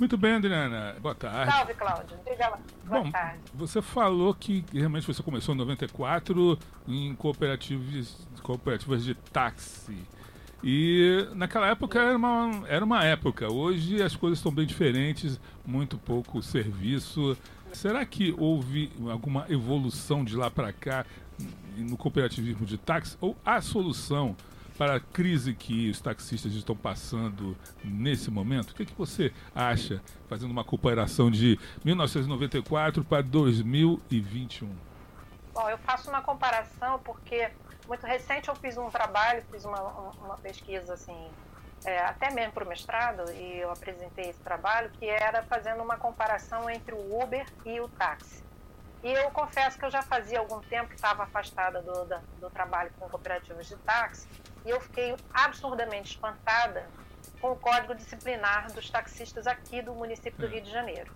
Muito 0.00 0.16
bem, 0.16 0.32
Adriana. 0.32 0.96
Boa 0.98 1.14
tarde. 1.14 1.52
Salve, 1.52 1.74
Cláudio. 1.74 2.16
Boa 2.86 3.02
Bom, 3.02 3.10
tarde. 3.10 3.38
Você 3.52 3.82
falou 3.82 4.32
que 4.32 4.64
realmente 4.72 5.06
você 5.06 5.22
começou 5.22 5.54
em 5.54 5.58
94 5.58 6.58
em 6.88 7.14
cooperativas, 7.14 8.26
cooperativas 8.42 9.04
de 9.04 9.14
táxi. 9.14 9.98
E 10.64 11.28
naquela 11.34 11.68
época 11.68 11.98
era 12.00 12.16
uma, 12.16 12.62
era 12.66 12.82
uma 12.82 13.04
época. 13.04 13.52
Hoje 13.52 14.02
as 14.02 14.16
coisas 14.16 14.38
estão 14.38 14.50
bem 14.50 14.66
diferentes, 14.66 15.38
muito 15.66 15.98
pouco 15.98 16.42
serviço. 16.42 17.36
Será 17.72 18.04
que 18.04 18.34
houve 18.36 18.92
alguma 19.10 19.46
evolução 19.48 20.24
de 20.24 20.36
lá 20.36 20.50
para 20.50 20.72
cá 20.72 21.06
no 21.76 21.96
cooperativismo 21.96 22.66
de 22.66 22.76
táxi? 22.76 23.16
Ou 23.20 23.36
a 23.44 23.60
solução 23.60 24.36
para 24.76 24.96
a 24.96 25.00
crise 25.00 25.54
que 25.54 25.90
os 25.90 26.00
taxistas 26.00 26.52
estão 26.54 26.74
passando 26.74 27.56
nesse 27.84 28.30
momento? 28.30 28.70
O 28.70 28.74
que, 28.74 28.82
é 28.82 28.86
que 28.86 28.94
você 28.94 29.32
acha, 29.54 30.02
fazendo 30.28 30.50
uma 30.50 30.64
comparação 30.64 31.30
de 31.30 31.58
1994 31.84 33.04
para 33.04 33.22
2021? 33.22 34.68
Bom, 35.52 35.68
eu 35.68 35.78
faço 35.78 36.08
uma 36.08 36.22
comparação 36.22 36.98
porque 37.00 37.50
muito 37.86 38.06
recente 38.06 38.48
eu 38.48 38.56
fiz 38.56 38.78
um 38.78 38.88
trabalho, 38.88 39.42
fiz 39.50 39.64
uma, 39.64 39.80
uma 40.24 40.36
pesquisa 40.38 40.94
assim, 40.94 41.28
é, 41.84 41.98
até 42.00 42.30
mesmo 42.30 42.52
para 42.52 42.64
o 42.64 42.68
mestrado, 42.68 43.30
e 43.32 43.58
eu 43.58 43.70
apresentei 43.70 44.30
esse 44.30 44.40
trabalho, 44.40 44.90
que 44.90 45.08
era 45.08 45.42
fazendo 45.44 45.82
uma 45.82 45.96
comparação 45.96 46.68
entre 46.68 46.94
o 46.94 47.22
Uber 47.22 47.46
e 47.64 47.80
o 47.80 47.88
táxi. 47.88 48.42
E 49.02 49.10
eu 49.10 49.30
confesso 49.30 49.78
que 49.78 49.84
eu 49.84 49.90
já 49.90 50.02
fazia 50.02 50.38
algum 50.38 50.60
tempo 50.60 50.88
que 50.88 50.94
estava 50.94 51.22
afastada 51.22 51.80
do, 51.80 52.04
do, 52.04 52.18
do 52.40 52.50
trabalho 52.50 52.90
com 52.98 53.08
cooperativas 53.08 53.66
de 53.66 53.76
táxi, 53.76 54.28
e 54.64 54.70
eu 54.70 54.80
fiquei 54.80 55.16
absurdamente 55.32 56.10
espantada 56.10 56.86
com 57.40 57.52
o 57.52 57.56
código 57.56 57.94
disciplinar 57.94 58.70
dos 58.72 58.90
taxistas 58.90 59.46
aqui 59.46 59.80
do 59.80 59.94
município 59.94 60.38
do 60.38 60.46
Rio 60.46 60.60
de 60.60 60.70
Janeiro. 60.70 61.10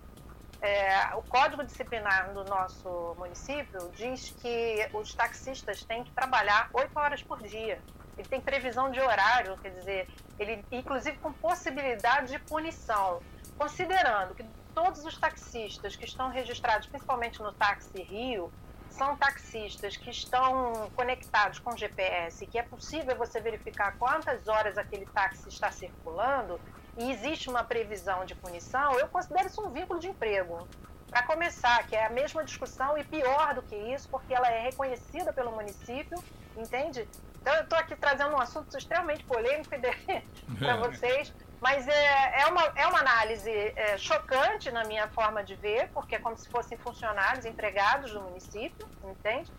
É, 0.61 1.13
o 1.15 1.21
código 1.21 1.63
disciplinar 1.63 2.33
do 2.33 2.43
nosso 2.45 3.15
município 3.19 3.91
diz 3.95 4.31
que 4.41 4.89
os 4.93 5.13
taxistas 5.13 5.83
têm 5.83 6.03
que 6.03 6.11
trabalhar 6.11 6.69
oito 6.73 6.97
horas 6.97 7.21
por 7.21 7.41
dia. 7.43 7.79
Ele 8.17 8.27
tem 8.27 8.41
previsão 8.41 8.91
de 8.91 8.99
horário, 8.99 9.57
quer 9.57 9.69
dizer, 9.69 10.07
ele 10.39 10.63
inclusive 10.71 11.17
com 11.17 11.31
possibilidade 11.33 12.31
de 12.31 12.39
punição, 12.39 13.21
considerando 13.57 14.35
que 14.35 14.43
todos 14.73 15.05
os 15.05 15.17
taxistas 15.17 15.95
que 15.95 16.05
estão 16.05 16.29
registrados, 16.29 16.87
principalmente 16.87 17.41
no 17.41 17.53
Táxi 17.53 18.01
Rio, 18.01 18.51
são 18.89 19.15
taxistas 19.17 19.97
que 19.97 20.09
estão 20.09 20.89
conectados 20.95 21.59
com 21.59 21.75
GPS, 21.75 22.45
que 22.45 22.57
é 22.57 22.63
possível 22.63 23.15
você 23.15 23.41
verificar 23.41 23.97
quantas 23.97 24.47
horas 24.47 24.77
aquele 24.77 25.05
táxi 25.05 25.49
está 25.49 25.69
circulando 25.69 26.59
e 26.97 27.11
existe 27.11 27.49
uma 27.49 27.63
previsão 27.63 28.23
de 28.25 28.33
punição, 28.35 28.97
eu 28.97 29.07
considero 29.09 29.47
isso 29.47 29.61
um 29.61 29.69
vínculo 29.69 29.99
de 29.99 30.07
emprego. 30.07 30.65
Para 31.09 31.23
começar, 31.23 31.85
que 31.87 31.95
é 31.95 32.05
a 32.05 32.09
mesma 32.09 32.43
discussão 32.43 32.97
e 32.97 33.03
pior 33.03 33.53
do 33.53 33.61
que 33.61 33.75
isso, 33.75 34.07
porque 34.09 34.33
ela 34.33 34.49
é 34.49 34.61
reconhecida 34.61 35.33
pelo 35.33 35.51
município, 35.51 36.17
entende? 36.57 37.07
Então, 37.41 37.53
eu 37.53 37.63
estou 37.63 37.77
aqui 37.77 37.95
trazendo 37.95 38.35
um 38.35 38.41
assunto 38.41 38.75
extremamente 38.75 39.23
polêmico 39.23 39.69
para 40.57 40.77
vocês, 40.77 41.31
mas 41.61 41.87
é, 41.87 42.41
é, 42.41 42.47
uma, 42.47 42.61
é 42.75 42.87
uma 42.87 42.99
análise 42.99 43.51
é, 43.51 43.97
chocante 43.97 44.71
na 44.71 44.83
minha 44.83 45.07
forma 45.09 45.43
de 45.43 45.55
ver, 45.55 45.89
porque 45.93 46.15
é 46.15 46.19
como 46.19 46.37
se 46.37 46.49
fossem 46.49 46.77
funcionários 46.77 47.45
empregados 47.45 48.11
do 48.11 48.21
município, 48.21 48.87
entende? 49.03 49.51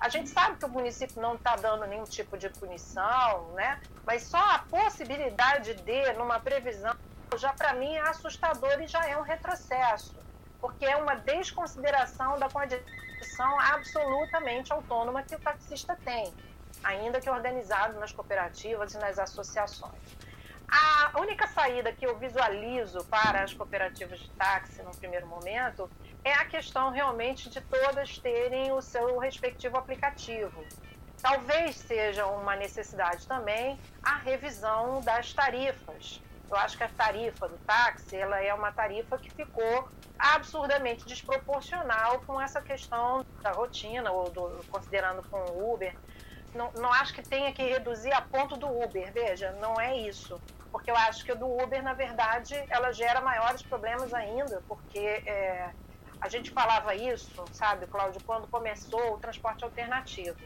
A 0.00 0.08
gente 0.08 0.28
sabe 0.28 0.58
que 0.58 0.64
o 0.64 0.68
município 0.68 1.20
não 1.20 1.34
está 1.34 1.56
dando 1.56 1.86
nenhum 1.86 2.04
tipo 2.04 2.36
de 2.36 2.48
punição, 2.50 3.48
né? 3.52 3.80
Mas 4.06 4.24
só 4.24 4.38
a 4.38 4.58
possibilidade 4.58 5.74
de, 5.74 6.12
numa 6.14 6.40
previsão, 6.40 6.94
já 7.36 7.52
para 7.52 7.72
mim 7.74 7.94
é 7.94 8.00
assustador 8.00 8.80
e 8.82 8.86
já 8.86 9.06
é 9.08 9.16
um 9.16 9.22
retrocesso, 9.22 10.14
porque 10.60 10.84
é 10.84 10.96
uma 10.96 11.14
desconsideração 11.14 12.38
da 12.38 12.48
condição 12.48 12.84
absolutamente 13.58 14.72
autônoma 14.72 15.22
que 15.22 15.34
o 15.34 15.40
taxista 15.40 15.96
tem 16.04 16.32
ainda 16.84 17.20
que 17.20 17.30
organizado 17.30 17.98
nas 17.98 18.12
cooperativas 18.12 18.94
e 18.94 18.98
nas 18.98 19.18
associações. 19.18 20.16
A 20.66 21.20
única 21.20 21.46
saída 21.46 21.92
que 21.92 22.06
eu 22.06 22.18
visualizo 22.18 23.04
para 23.04 23.42
as 23.42 23.52
cooperativas 23.52 24.18
de 24.18 24.30
táxi 24.30 24.82
no 24.82 24.90
primeiro 24.96 25.26
momento 25.26 25.90
é 26.24 26.32
a 26.32 26.44
questão 26.46 26.90
realmente 26.90 27.48
de 27.50 27.60
todas 27.60 28.18
terem 28.18 28.72
o 28.72 28.80
seu 28.80 29.18
respectivo 29.18 29.76
aplicativo. 29.76 30.64
Talvez 31.20 31.76
seja 31.76 32.26
uma 32.26 32.56
necessidade 32.56 33.26
também 33.26 33.78
a 34.02 34.16
revisão 34.16 35.00
das 35.02 35.32
tarifas. 35.32 36.20
Eu 36.54 36.58
acho 36.60 36.76
que 36.76 36.84
a 36.84 36.88
tarifa 36.88 37.48
do 37.48 37.58
táxi 37.66 38.16
ela 38.16 38.40
é 38.40 38.54
uma 38.54 38.70
tarifa 38.70 39.18
que 39.18 39.28
ficou 39.28 39.88
absurdamente 40.16 41.04
desproporcional 41.04 42.20
com 42.20 42.40
essa 42.40 42.62
questão 42.62 43.26
da 43.42 43.50
rotina, 43.50 44.12
ou 44.12 44.30
do, 44.30 44.64
considerando 44.70 45.20
com 45.28 45.36
o 45.36 45.74
Uber, 45.74 45.92
não, 46.54 46.70
não 46.74 46.92
acho 46.92 47.12
que 47.12 47.22
tenha 47.22 47.52
que 47.52 47.60
reduzir 47.60 48.12
a 48.12 48.22
ponto 48.22 48.56
do 48.56 48.68
Uber, 48.68 49.12
veja, 49.12 49.50
não 49.60 49.80
é 49.80 49.96
isso. 49.96 50.40
Porque 50.70 50.92
eu 50.92 50.96
acho 50.96 51.24
que 51.24 51.32
o 51.32 51.36
do 51.36 51.46
Uber, 51.46 51.82
na 51.82 51.92
verdade, 51.92 52.54
ela 52.70 52.92
gera 52.92 53.20
maiores 53.20 53.60
problemas 53.62 54.14
ainda, 54.14 54.62
porque 54.68 54.98
é, 54.98 55.70
a 56.20 56.28
gente 56.28 56.52
falava 56.52 56.94
isso, 56.94 57.44
sabe, 57.52 57.88
Cláudio, 57.88 58.22
quando 58.24 58.46
começou 58.46 59.14
o 59.14 59.18
transporte 59.18 59.64
alternativo. 59.64 60.36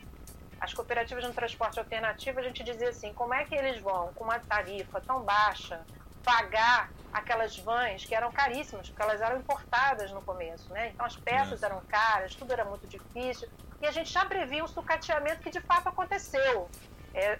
As 0.59 0.73
cooperativas 0.73 1.25
de 1.25 1.33
transporte 1.33 1.79
alternativo, 1.79 2.41
a 2.41 2.43
gente 2.43 2.65
dizia 2.65 2.89
assim, 2.89 3.13
como 3.13 3.35
é 3.35 3.45
que 3.45 3.55
eles 3.55 3.79
vão, 3.81 4.13
com 4.15 4.25
uma 4.25 4.41
tarifa 4.41 5.01
tão 5.03 5.21
baixa, 5.21 5.85
pagar 6.29 6.91
aquelas 7.11 7.59
vans 7.59 8.05
que 8.05 8.15
eram 8.15 8.31
caríssimas, 8.31 8.87
porque 8.91 9.01
elas 9.01 9.23
eram 9.23 9.39
importadas 9.39 10.11
no 10.13 10.21
começo, 10.21 10.71
né? 10.75 10.91
Então 10.91 11.07
as 11.07 11.17
peças 11.17 11.63
eram 11.63 11.81
caras, 11.89 12.35
tudo 12.35 12.53
era 12.53 12.67
muito 12.67 12.87
difícil. 12.87 13.49
E 13.81 13.87
a 13.87 13.91
gente 13.91 14.13
já 14.13 14.27
previa 14.27 14.63
um 14.63 14.69
sucateamento 14.69 15.41
que 15.41 15.49
de 15.51 15.61
fato 15.63 15.89
aconteceu. 15.89 16.69
É, 17.15 17.39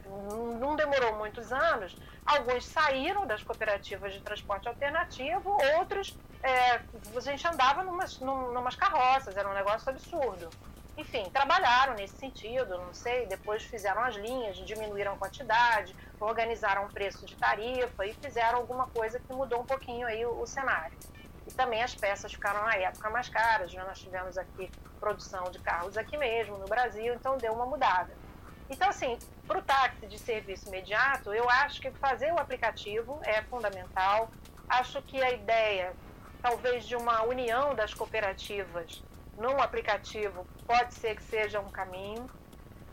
não 0.59 0.75
demorou 0.75 1.17
muitos 1.17 1.53
anos. 1.53 1.95
Alguns 2.25 2.65
saíram 2.65 3.27
das 3.27 3.43
cooperativas 3.43 4.15
de 4.15 4.21
transporte 4.21 4.67
alternativo, 4.67 5.59
outros 5.77 6.17
é, 6.43 6.81
a 7.15 7.21
gente 7.21 7.47
andava 7.47 7.85
numas, 7.85 8.19
numas 8.21 8.75
carroças, 8.75 9.37
era 9.37 9.49
um 9.51 9.55
negócio 9.55 9.91
absurdo. 9.91 10.49
Enfim, 10.99 11.31
trabalharam 11.31 11.95
nesse 11.95 12.17
sentido, 12.17 12.77
não 12.77 12.93
sei, 12.93 13.25
depois 13.27 13.63
fizeram 13.63 14.03
as 14.03 14.17
linhas, 14.17 14.57
diminuíram 14.57 15.13
a 15.13 15.17
quantidade, 15.17 15.95
organizaram 16.19 16.87
o 16.87 16.89
preço 16.89 17.25
de 17.25 17.37
tarifa 17.37 18.05
e 18.05 18.13
fizeram 18.15 18.59
alguma 18.59 18.89
coisa 18.89 19.21
que 19.21 19.33
mudou 19.33 19.61
um 19.61 19.65
pouquinho 19.65 20.09
aí 20.09 20.27
o, 20.27 20.41
o 20.41 20.45
cenário. 20.45 20.99
E 21.47 21.53
também 21.53 21.85
as 21.85 21.95
peças 21.95 22.33
ficaram 22.33 22.65
na 22.65 22.75
época 22.75 23.09
mais 23.11 23.29
caras, 23.29 23.73
né? 23.73 23.85
nós 23.85 24.01
tivemos 24.01 24.37
aqui 24.37 24.69
produção 24.99 25.45
de 25.53 25.61
carros 25.61 25.97
aqui 25.97 26.17
mesmo, 26.17 26.59
no 26.59 26.67
Brasil, 26.67 27.15
então 27.15 27.39
deu 27.39 27.53
uma 27.53 27.65
mudada. 27.65 28.13
Então, 28.69 28.89
assim, 28.89 29.17
para 29.47 29.61
o 29.61 29.63
táxi 29.63 30.05
de 30.05 30.19
serviço 30.19 30.67
imediato, 30.67 31.33
eu 31.33 31.49
acho 31.49 31.81
que 31.81 31.93
fazer 31.93 32.33
o 32.33 32.39
aplicativo 32.41 33.21
é 33.23 33.41
fundamental. 33.43 34.33
Acho 34.69 35.01
que 35.03 35.23
a 35.23 35.31
ideia, 35.31 35.93
talvez, 36.43 36.85
de 36.85 36.97
uma 36.97 37.23
união 37.23 37.73
das 37.73 37.95
cooperativas 37.95 39.01
num 39.39 39.61
aplicativo 39.63 40.47
pode 40.67 40.95
ser 40.95 41.17
que 41.17 41.23
seja 41.23 41.61
um 41.61 41.71
caminho. 41.71 42.29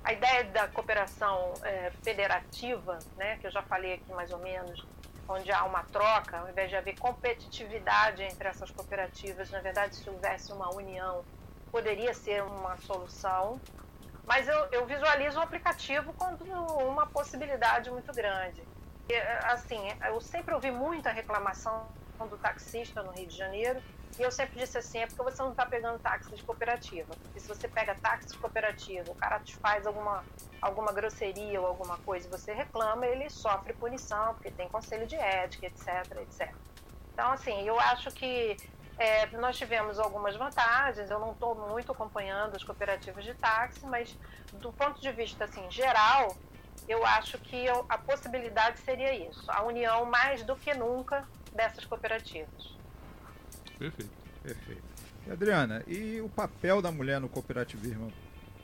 A 0.03 0.13
ideia 0.13 0.43
da 0.45 0.67
cooperação 0.67 1.53
é, 1.63 1.91
federativa, 2.03 2.99
né, 3.17 3.37
que 3.37 3.47
eu 3.47 3.51
já 3.51 3.63
falei 3.63 3.93
aqui 3.93 4.13
mais 4.13 4.31
ou 4.31 4.37
menos, 4.37 4.85
onde 5.27 5.51
há 5.51 5.63
uma 5.63 5.83
troca, 5.83 6.37
ao 6.37 6.49
invés 6.49 6.69
de 6.69 6.75
haver 6.75 6.97
competitividade 6.99 8.21
entre 8.21 8.47
essas 8.47 8.69
cooperativas, 8.69 9.49
na 9.49 9.59
verdade, 9.59 9.95
se 9.95 10.07
houvesse 10.07 10.53
uma 10.53 10.71
união, 10.73 11.25
poderia 11.71 12.13
ser 12.13 12.43
uma 12.43 12.77
solução. 12.77 13.59
Mas 14.27 14.47
eu, 14.47 14.57
eu 14.71 14.85
visualizo 14.85 15.39
o 15.39 15.41
aplicativo 15.41 16.13
como 16.13 16.37
uma 16.87 17.07
possibilidade 17.07 17.89
muito 17.89 18.13
grande. 18.13 18.63
E, 19.09 19.15
assim, 19.43 19.79
eu 20.05 20.21
sempre 20.21 20.53
ouvi 20.53 20.69
muita 20.69 21.11
reclamação 21.11 21.87
do 22.29 22.37
taxista 22.37 23.03
no 23.03 23.11
Rio 23.11 23.27
de 23.27 23.35
Janeiro, 23.35 23.81
e 24.17 24.21
eu 24.21 24.31
sempre 24.31 24.59
disse 24.59 24.77
assim, 24.77 24.99
é 24.99 25.07
porque 25.07 25.21
você 25.23 25.41
não 25.41 25.51
está 25.51 25.65
pegando 25.65 25.99
táxi 25.99 26.33
de 26.33 26.43
cooperativa. 26.43 27.13
Porque 27.21 27.39
se 27.39 27.47
você 27.47 27.67
pega 27.67 27.95
táxi 27.95 28.29
de 28.29 28.37
cooperativa, 28.37 29.11
o 29.11 29.15
cara 29.15 29.39
te 29.39 29.55
faz 29.57 29.85
alguma, 29.85 30.23
alguma 30.61 30.93
grosseria 30.93 31.59
ou 31.59 31.67
alguma 31.67 31.97
coisa 31.99 32.29
você 32.29 32.53
reclama, 32.53 33.05
ele 33.05 33.29
sofre 33.29 33.73
punição, 33.73 34.33
porque 34.35 34.51
tem 34.51 34.69
conselho 34.69 35.05
de 35.05 35.15
ética, 35.15 35.65
etc, 35.65 35.87
etc. 36.21 36.53
Então, 37.13 37.31
assim, 37.31 37.67
eu 37.67 37.77
acho 37.77 38.09
que 38.11 38.55
é, 38.97 39.25
nós 39.37 39.57
tivemos 39.57 39.99
algumas 39.99 40.35
vantagens, 40.37 41.11
eu 41.11 41.19
não 41.19 41.33
estou 41.33 41.53
muito 41.53 41.91
acompanhando 41.91 42.55
as 42.55 42.63
cooperativas 42.63 43.23
de 43.25 43.33
táxi, 43.33 43.85
mas 43.85 44.17
do 44.53 44.71
ponto 44.71 45.01
de 45.01 45.11
vista 45.11 45.43
assim, 45.43 45.69
geral, 45.69 46.35
eu 46.87 47.05
acho 47.05 47.37
que 47.39 47.65
eu, 47.65 47.85
a 47.89 47.97
possibilidade 47.97 48.79
seria 48.79 49.13
isso, 49.13 49.43
a 49.51 49.63
união 49.63 50.05
mais 50.05 50.43
do 50.43 50.55
que 50.55 50.73
nunca 50.73 51.27
dessas 51.51 51.83
cooperativas. 51.83 52.74
Perfeito. 53.77 54.11
Perfeito. 54.43 54.83
E 55.25 55.31
Adriana, 55.31 55.83
e 55.87 56.21
o 56.21 56.29
papel 56.29 56.81
da 56.81 56.91
mulher 56.91 57.19
no 57.19 57.27
cooperativismo 57.27 58.13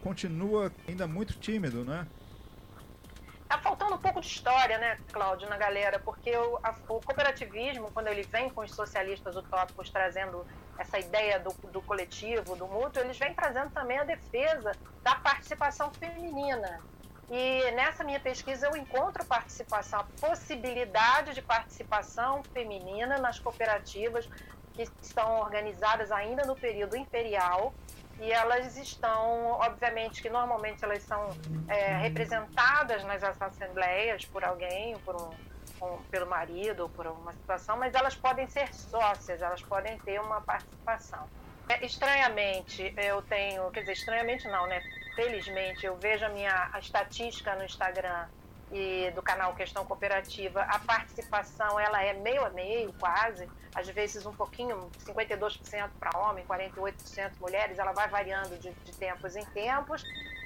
continua 0.04 0.72
ainda 0.88 1.08
muito 1.08 1.34
tímido, 1.34 1.84
né? 1.84 2.08
Tá 3.50 3.58
faltando 3.58 3.96
um 3.96 3.98
pouco 3.98 4.22
de 4.22 4.28
história, 4.28 4.78
né, 4.78 4.98
Cláudio, 5.12 5.50
na 5.50 5.58
galera, 5.58 6.00
porque 6.00 6.36
o, 6.38 6.58
a, 6.64 6.74
o 6.88 7.02
cooperativismo, 7.02 7.92
quando 7.92 8.08
ele 8.08 8.24
vem 8.24 8.50
com 8.50 8.62
os 8.62 8.72
socialistas 8.72 9.36
utópicos 9.36 9.90
trazendo 9.90 10.46
essa 10.78 10.98
ideia 11.00 11.40
do, 11.40 11.52
do 11.70 11.82
coletivo, 11.82 12.56
do 12.56 12.66
mútuo, 12.68 13.04
eles 13.04 13.18
vêm 13.18 13.34
trazendo 13.34 13.72
também 13.72 13.98
a 13.98 14.04
defesa 14.04 14.72
da 15.04 15.16
participação 15.16 15.92
feminina. 15.92 16.80
E 17.30 17.72
nessa 17.72 18.04
minha 18.04 18.20
pesquisa 18.20 18.68
eu 18.68 18.76
encontro 18.76 19.26
participação, 19.26 20.00
a 20.02 20.04
possibilidade 20.20 21.34
de 21.34 21.42
participação 21.42 22.44
feminina 22.54 23.18
nas 23.18 23.40
cooperativas, 23.40 24.30
que 24.74 24.84
estão 25.02 25.40
organizadas 25.40 26.12
ainda 26.12 26.44
no 26.46 26.56
período 26.56 26.96
imperial 26.96 27.74
e 28.20 28.32
elas 28.32 28.78
estão, 28.78 29.52
obviamente, 29.54 30.22
que 30.22 30.30
normalmente 30.30 30.84
elas 30.84 31.02
são 31.04 31.30
é, 31.68 31.98
representadas 31.98 33.04
nas 33.04 33.24
assembleias 33.24 34.26
por 34.26 34.44
alguém, 34.44 34.96
por 35.00 35.16
um, 35.16 35.86
um, 35.86 35.98
pelo 36.04 36.28
marido, 36.28 36.88
por 36.90 37.08
uma 37.08 37.34
situação, 37.34 37.78
mas 37.78 37.96
elas 37.96 38.16
podem 38.16 38.48
ser 38.48 38.72
sócias, 38.74 39.42
elas 39.42 39.64
podem 39.64 39.98
ter 40.00 40.22
uma 40.22 40.40
participação. 40.40 41.28
É, 41.68 41.84
estranhamente, 41.84 42.94
eu 42.98 43.22
tenho, 43.24 43.72
quer 43.72 43.82
dizer, 43.82 43.94
estranhamente 43.94 44.48
não, 44.48 44.68
né? 44.68 44.84
Felizmente, 45.16 45.86
eu 45.86 45.96
vejo 45.96 46.26
a 46.26 46.30
minha 46.30 46.70
a 46.72 46.80
estatística 46.80 47.56
no 47.56 47.64
Instagram 47.64 48.28
e 48.72 49.12
do 49.12 49.22
canal 49.22 49.54
Questão 49.54 49.86
Cooperativa, 49.86 50.62
a 50.62 50.80
participação 50.80 51.80
ela 51.80 52.02
é 52.02 52.14
meio 52.14 52.46
a 52.46 52.50
meio, 52.50 52.94
quase, 52.94 53.50
às 53.76 53.88
vezes 53.90 54.26
um 54.26 54.34
pouquinho, 54.34 54.90
52% 55.06 55.90
para 56.00 56.18
homem, 56.18 56.46
48% 56.46 57.34
mulheres, 57.40 57.78
ela 57.78 57.92
vai 57.92 58.08
variando 58.08 58.58
de, 58.58 58.72
de, 58.72 58.92
tempos 58.94 59.36
em 59.36 59.46
tempos, 59.46 60.04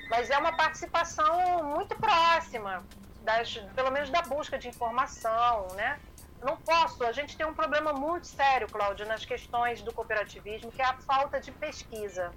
mas 0.10 0.29
é 0.29 0.38
uma 0.38 0.55
participação 0.55 1.63
muito 1.63 1.96
próxima, 1.96 2.84
das, 3.22 3.58
pelo 3.75 3.91
menos 3.91 4.10
da 4.10 4.22
busca 4.24 4.58
de 4.58 4.70
informação, 4.70 5.67
né? 5.75 6.00
Não 6.41 6.58
posso, 6.58 7.03
a 7.03 7.12
gente 7.12 7.36
tem 7.36 7.46
um 7.46 7.53
problema 7.53 7.94
muito 7.94 8.27
sério, 8.27 8.67
Cláudio, 8.67 9.05
nas 9.08 9.25
questões 9.25 9.82
do 9.82 9.94
cooperativismo, 9.94 10.72
que 10.72 10.82
é 10.82 10.86
a 10.86 10.94
falta 10.94 11.39
de 11.39 11.51
pesquisa. 11.51 12.32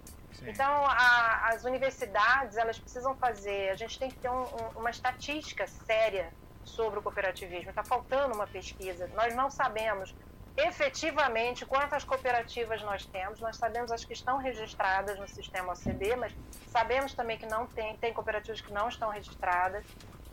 Então, 0.47 0.87
a- 0.87 1.49
as 1.53 1.65
universidades, 1.65 2.57
elas 2.57 2.79
precisam 2.79 3.15
fazer, 3.17 3.71
a 3.71 3.75
gente 3.75 3.99
tem 3.99 4.11
que 4.11 4.17
ter 4.19 4.29
um- 4.31 4.43
um- 4.43 4.79
uma 4.81 4.91
estatística 4.91 5.67
séria 5.67 6.33
sobre 6.65 6.99
o 6.99 7.03
cooperativismo. 7.03 7.71
Está 7.71 7.83
faltando 7.83 8.35
uma 8.35 8.47
pesquisa. 8.47 9.09
Nós 9.15 9.35
não 9.35 9.51
sabemos 9.51 10.15
efetivamente 10.57 11.65
quantas 11.65 12.05
cooperativas 12.05 12.83
nós 12.83 13.05
temos. 13.07 13.41
Nós 13.41 13.57
sabemos 13.57 13.91
as 13.91 14.05
que 14.05 14.13
estão 14.13 14.39
registradas 14.39 15.19
no 15.19 15.27
sistema 15.29 15.73
OCB, 15.73 16.15
mas 16.17 16.33
sabemos 16.69 17.15
também 17.15 17.39
que 17.39 17.47
não 17.47 17.67
tem, 17.67 17.97
tem 17.97 18.13
cooperativas 18.13 18.61
que 18.61 18.73
não 18.73 18.89
estão 18.89 19.09
registradas. 19.11 19.85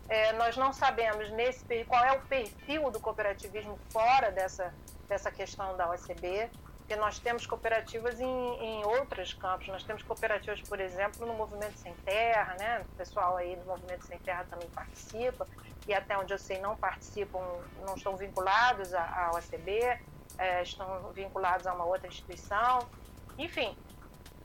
É, 0.09 0.33
nós 0.33 0.55
não 0.57 0.71
sabemos 0.73 1.31
nesse 1.31 1.63
qual 1.85 2.03
é 2.03 2.11
o 2.11 2.21
perfil 2.21 2.91
do 2.91 2.99
cooperativismo 2.99 3.79
fora 3.91 4.31
dessa, 4.31 4.73
dessa 5.07 5.31
questão 5.31 5.75
da 5.77 5.89
OCB, 5.89 6.49
porque 6.85 6.95
nós 6.97 7.17
temos 7.17 7.47
cooperativas 7.47 8.19
em, 8.19 8.25
em 8.27 8.85
outros 8.85 9.33
campos. 9.33 9.67
Nós 9.67 9.83
temos 9.83 10.03
cooperativas, 10.03 10.61
por 10.61 10.79
exemplo, 10.79 11.25
no 11.25 11.33
Movimento 11.33 11.79
Sem 11.79 11.93
Terra, 12.05 12.55
né? 12.59 12.81
O 12.81 12.95
pessoal 12.95 13.37
aí 13.37 13.55
do 13.55 13.65
Movimento 13.65 14.05
Sem 14.05 14.19
Terra 14.19 14.45
também 14.47 14.69
participa, 14.69 15.47
e 15.87 15.93
até 15.95 16.15
onde 16.15 16.31
eu 16.31 16.37
sei 16.37 16.59
não 16.59 16.77
participam, 16.77 17.39
não 17.83 17.95
estão 17.95 18.15
vinculados 18.15 18.93
à, 18.93 19.31
OCB, 19.33 19.99
é, 20.37 20.61
estão 20.61 21.11
vinculados 21.11 21.65
a 21.65 21.73
uma 21.73 21.85
outra 21.85 22.07
instituição. 22.07 22.87
Enfim, 23.35 23.75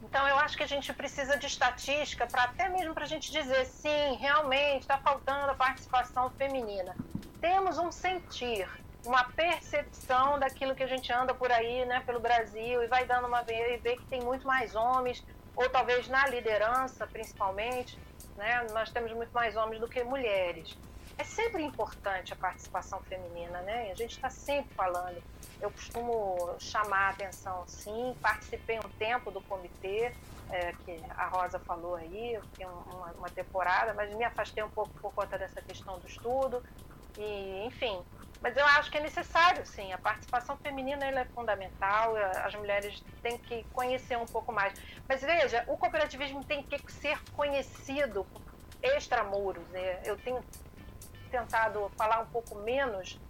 então, 0.02 0.26
eu 0.26 0.38
acho 0.38 0.56
que 0.56 0.62
a 0.62 0.66
gente 0.66 0.90
precisa 0.94 1.37
de 1.37 1.47
estatística 1.47 2.26
para 2.26 2.44
até 2.44 2.70
mesmo 2.70 2.94
para 2.94 3.04
a 3.04 3.09
gente 3.09 3.30
dizer, 3.30 3.66
sim, 3.66 4.16
realmente 4.18 4.80
está 4.80 4.97
faltando 4.97 5.50
a 5.50 5.54
participação 5.54 6.30
feminina. 6.30 6.97
Temos 7.38 7.76
um 7.76 7.92
sentir, 7.92 8.66
uma 9.04 9.25
percepção 9.25 10.38
daquilo 10.38 10.75
que 10.75 10.83
a 10.83 10.87
gente 10.87 11.12
anda 11.12 11.35
por 11.35 11.50
aí, 11.50 11.85
né, 11.85 12.02
pelo 12.04 12.21
Brasil, 12.21 12.83
e 12.83 12.87
vai 12.87 13.04
dando 13.07 13.26
uma 13.26 13.42
e 13.49 13.76
vê 13.78 13.97
que 13.97 14.04
tem 14.07 14.21
muito 14.21 14.47
mais 14.47 14.75
homens, 14.75 15.25
ou 15.57 15.69
talvez 15.69 16.09
na 16.09 16.26
liderança, 16.26 17.07
principalmente, 17.07 17.99
né, 18.37 18.66
nós 18.73 18.90
temos 18.90 19.12
muito 19.12 19.33
mais 19.33 19.57
homens 19.57 19.80
do 19.80 19.88
que 19.88 20.02
mulheres. 20.04 20.76
É 21.19 21.25
sempre 21.25 21.62
importante 21.62 22.33
a 22.33 22.37
participação 22.37 22.99
feminina, 23.02 23.61
né? 23.61 23.90
A 23.90 23.95
gente 23.95 24.12
está 24.12 24.30
sempre 24.30 24.73
falando. 24.75 25.23
Eu 25.61 25.71
costumo 25.71 26.57
chamar 26.59 27.09
a 27.09 27.11
atenção, 27.11 27.62
sim. 27.66 28.16
Participei 28.23 28.78
um 28.78 28.88
tempo 28.99 29.30
do 29.30 29.38
comitê, 29.42 30.14
é, 30.50 30.73
que 30.85 30.99
a 31.11 31.26
Rosa 31.26 31.59
falou 31.59 31.97
aí, 31.97 32.33
eu 32.35 32.42
fiquei 32.42 32.64
um- 32.66 32.95
uma, 32.95 33.12
uma 33.19 33.28
temporada, 33.28 33.92
mas 33.92 34.14
me 34.14 34.25
afastei 34.25 34.62
um 34.62 34.71
pouco 34.71 34.88
por 34.99 35.12
conta 35.12 35.37
dessa 35.37 35.61
questão 35.61 35.99
do 35.99 36.07
estudo. 36.07 36.62
E, 37.19 37.66
enfim, 37.66 38.02
mas 38.42 38.56
eu 38.56 38.64
acho 38.64 38.90
que 38.90 38.97
é 38.97 39.00
necessário, 39.00 39.64
sim. 39.66 39.92
A 39.92 39.99
participação 39.99 40.56
feminina 40.56 41.04
é 41.04 41.25
fundamental. 41.26 42.14
As 42.16 42.54
mulheres 42.54 43.02
têm 43.23 43.37
que 43.37 43.64
conhecer 43.73 44.16
um 44.16 44.26
pouco 44.26 44.50
mais. 44.52 44.73
Mas 45.06 45.20
veja, 45.20 45.64
o 45.68 45.76
cooperativismo 45.76 46.42
tem 46.44 46.62
que 46.62 46.90
ser 46.90 47.18
conhecido 47.32 48.26
extramuros. 48.82 49.66
Né? 49.68 50.00
Eu 50.04 50.16
tenho 50.16 50.42
tentado 51.30 51.90
falar 51.97 52.20
um 52.20 52.26
pouco 52.26 52.54
menos, 52.56 53.20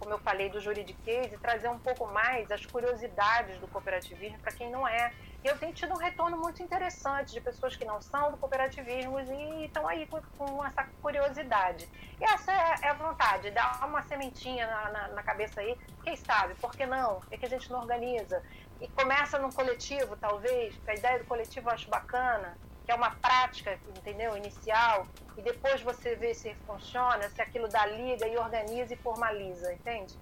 como 0.00 0.12
eu 0.12 0.18
falei, 0.18 0.50
do 0.50 0.60
juridiquês 0.60 1.32
e 1.32 1.38
trazer 1.38 1.68
um 1.68 1.78
pouco 1.78 2.06
mais 2.06 2.50
as 2.50 2.66
curiosidades 2.66 3.58
do 3.58 3.68
cooperativismo 3.68 4.38
para 4.40 4.52
quem 4.52 4.68
não 4.68 4.86
é. 4.86 5.12
E 5.46 5.48
eu 5.48 5.56
tenho 5.56 5.72
tido 5.72 5.92
um 5.92 5.96
retorno 5.96 6.36
muito 6.36 6.60
interessante 6.60 7.32
de 7.32 7.40
pessoas 7.40 7.76
que 7.76 7.84
não 7.84 8.02
são 8.02 8.32
do 8.32 8.36
cooperativismo 8.36 9.20
e 9.20 9.66
estão 9.66 9.86
aí 9.86 10.04
com, 10.08 10.20
com 10.36 10.64
essa 10.64 10.82
curiosidade. 11.00 11.88
E 12.20 12.24
essa 12.24 12.50
é, 12.50 12.74
é 12.82 12.88
a 12.88 12.94
vontade, 12.94 13.52
dar 13.52 13.86
uma 13.86 14.02
sementinha 14.02 14.66
na, 14.66 14.90
na, 14.90 15.08
na 15.08 15.22
cabeça 15.22 15.60
aí, 15.60 15.78
quem 16.02 16.16
sabe, 16.16 16.56
por 16.56 16.72
que 16.72 16.84
não? 16.84 17.22
É 17.30 17.36
que 17.36 17.46
a 17.46 17.48
gente 17.48 17.70
não 17.70 17.78
organiza. 17.78 18.42
E 18.80 18.88
começa 18.88 19.38
num 19.38 19.52
coletivo, 19.52 20.16
talvez, 20.16 20.74
a 20.84 20.94
ideia 20.94 21.20
do 21.20 21.24
coletivo 21.26 21.68
eu 21.68 21.74
acho 21.74 21.88
bacana, 21.88 22.58
que 22.84 22.90
é 22.90 22.94
uma 22.96 23.12
prática, 23.12 23.78
entendeu? 23.96 24.36
Inicial, 24.36 25.06
e 25.36 25.42
depois 25.42 25.80
você 25.80 26.16
vê 26.16 26.34
se 26.34 26.56
funciona, 26.66 27.30
se 27.30 27.40
aquilo 27.40 27.68
dá 27.68 27.86
liga 27.86 28.26
e 28.26 28.36
organiza 28.36 28.94
e 28.94 28.96
formaliza, 28.96 29.72
entende? 29.72 30.18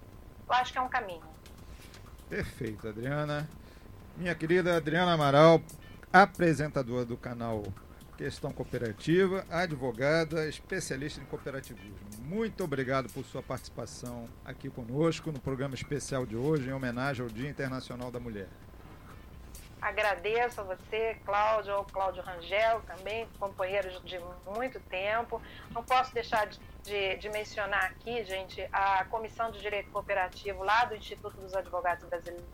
Eu 0.47 0.53
acho 0.53 0.71
que 0.71 0.77
é 0.77 0.81
um 0.81 0.89
caminho. 0.89 1.25
Perfeito, 2.29 2.87
Adriana. 2.87 3.49
Minha 4.17 4.33
querida 4.33 4.77
Adriana 4.77 5.11
Amaral, 5.11 5.61
apresentadora 6.11 7.03
do 7.03 7.17
canal 7.17 7.63
Questão 8.17 8.53
Cooperativa, 8.53 9.45
advogada, 9.51 10.47
especialista 10.47 11.19
em 11.19 11.25
cooperativismo. 11.25 11.99
Muito 12.19 12.63
obrigado 12.63 13.11
por 13.11 13.25
sua 13.25 13.43
participação 13.43 14.29
aqui 14.45 14.69
conosco 14.69 15.33
no 15.33 15.39
programa 15.39 15.75
especial 15.75 16.25
de 16.25 16.37
hoje, 16.37 16.69
em 16.69 16.71
homenagem 16.71 17.23
ao 17.23 17.29
Dia 17.29 17.49
Internacional 17.49 18.09
da 18.09 18.17
Mulher. 18.17 18.47
Agradeço 19.81 20.61
a 20.61 20.63
você, 20.63 21.17
Cláudio, 21.25 21.73
ao 21.73 21.83
Cláudio 21.83 22.23
Rangel, 22.23 22.81
também 22.87 23.27
companheiros 23.37 24.01
de 24.05 24.17
muito 24.45 24.79
tempo. 24.79 25.41
Não 25.71 25.83
posso 25.83 26.13
deixar 26.13 26.47
de, 26.47 26.57
de, 26.83 27.17
de 27.17 27.29
mencionar 27.29 27.83
aqui, 27.83 28.23
gente, 28.23 28.65
a 28.71 29.03
Comissão 29.05 29.51
de 29.51 29.59
Direito 29.59 29.91
Cooperativo 29.91 30.63
lá 30.63 30.85
do 30.85 30.95
Instituto 30.95 31.35
dos 31.35 31.53
Advogados 31.53 32.07
Brasileiros, 32.07 32.45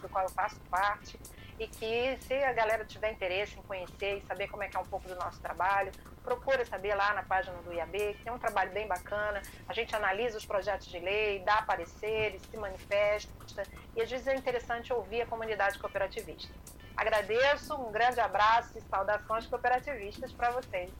do 0.00 0.08
qual 0.08 0.24
eu 0.24 0.30
faço 0.30 0.58
parte, 0.70 1.18
e 1.58 1.66
que 1.68 2.18
se 2.22 2.34
a 2.34 2.52
galera 2.52 2.84
tiver 2.84 3.12
interesse 3.12 3.58
em 3.58 3.62
conhecer 3.62 4.18
e 4.18 4.26
saber 4.26 4.48
como 4.48 4.62
é 4.62 4.68
que 4.68 4.76
é 4.76 4.80
um 4.80 4.86
pouco 4.86 5.06
do 5.08 5.14
nosso 5.14 5.40
trabalho, 5.40 5.92
procura 6.22 6.64
saber 6.64 6.94
lá 6.94 7.12
na 7.12 7.22
página 7.22 7.56
do 7.58 7.72
IAB, 7.72 8.14
que 8.14 8.24
tem 8.24 8.32
um 8.32 8.38
trabalho 8.38 8.72
bem 8.72 8.88
bacana. 8.88 9.42
A 9.68 9.72
gente 9.72 9.94
analisa 9.94 10.38
os 10.38 10.46
projetos 10.46 10.86
de 10.86 10.98
lei, 10.98 11.40
dá 11.40 11.62
pareceres, 11.62 12.42
se 12.42 12.56
manifesta, 12.56 13.62
e 13.94 14.00
às 14.00 14.10
vezes 14.10 14.26
é 14.26 14.34
interessante 14.34 14.92
ouvir 14.92 15.22
a 15.22 15.26
comunidade 15.26 15.78
cooperativista. 15.78 16.52
Agradeço, 16.96 17.74
um 17.74 17.92
grande 17.92 18.20
abraço 18.20 18.76
e 18.78 18.80
saudações 18.82 19.46
cooperativistas 19.46 20.32
para 20.32 20.50
vocês. 20.50 20.90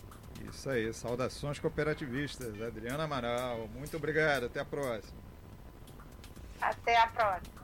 Isso 0.49 0.69
aí, 0.69 0.93
saudações 0.93 1.59
cooperativistas. 1.59 2.61
Adriana 2.61 3.05
Amaral, 3.05 3.67
muito 3.69 3.97
obrigado, 3.97 4.47
até 4.47 4.61
a 4.61 4.65
próxima. 4.65 5.19
Até 6.61 6.97
a 6.99 7.07
próxima. 7.07 7.64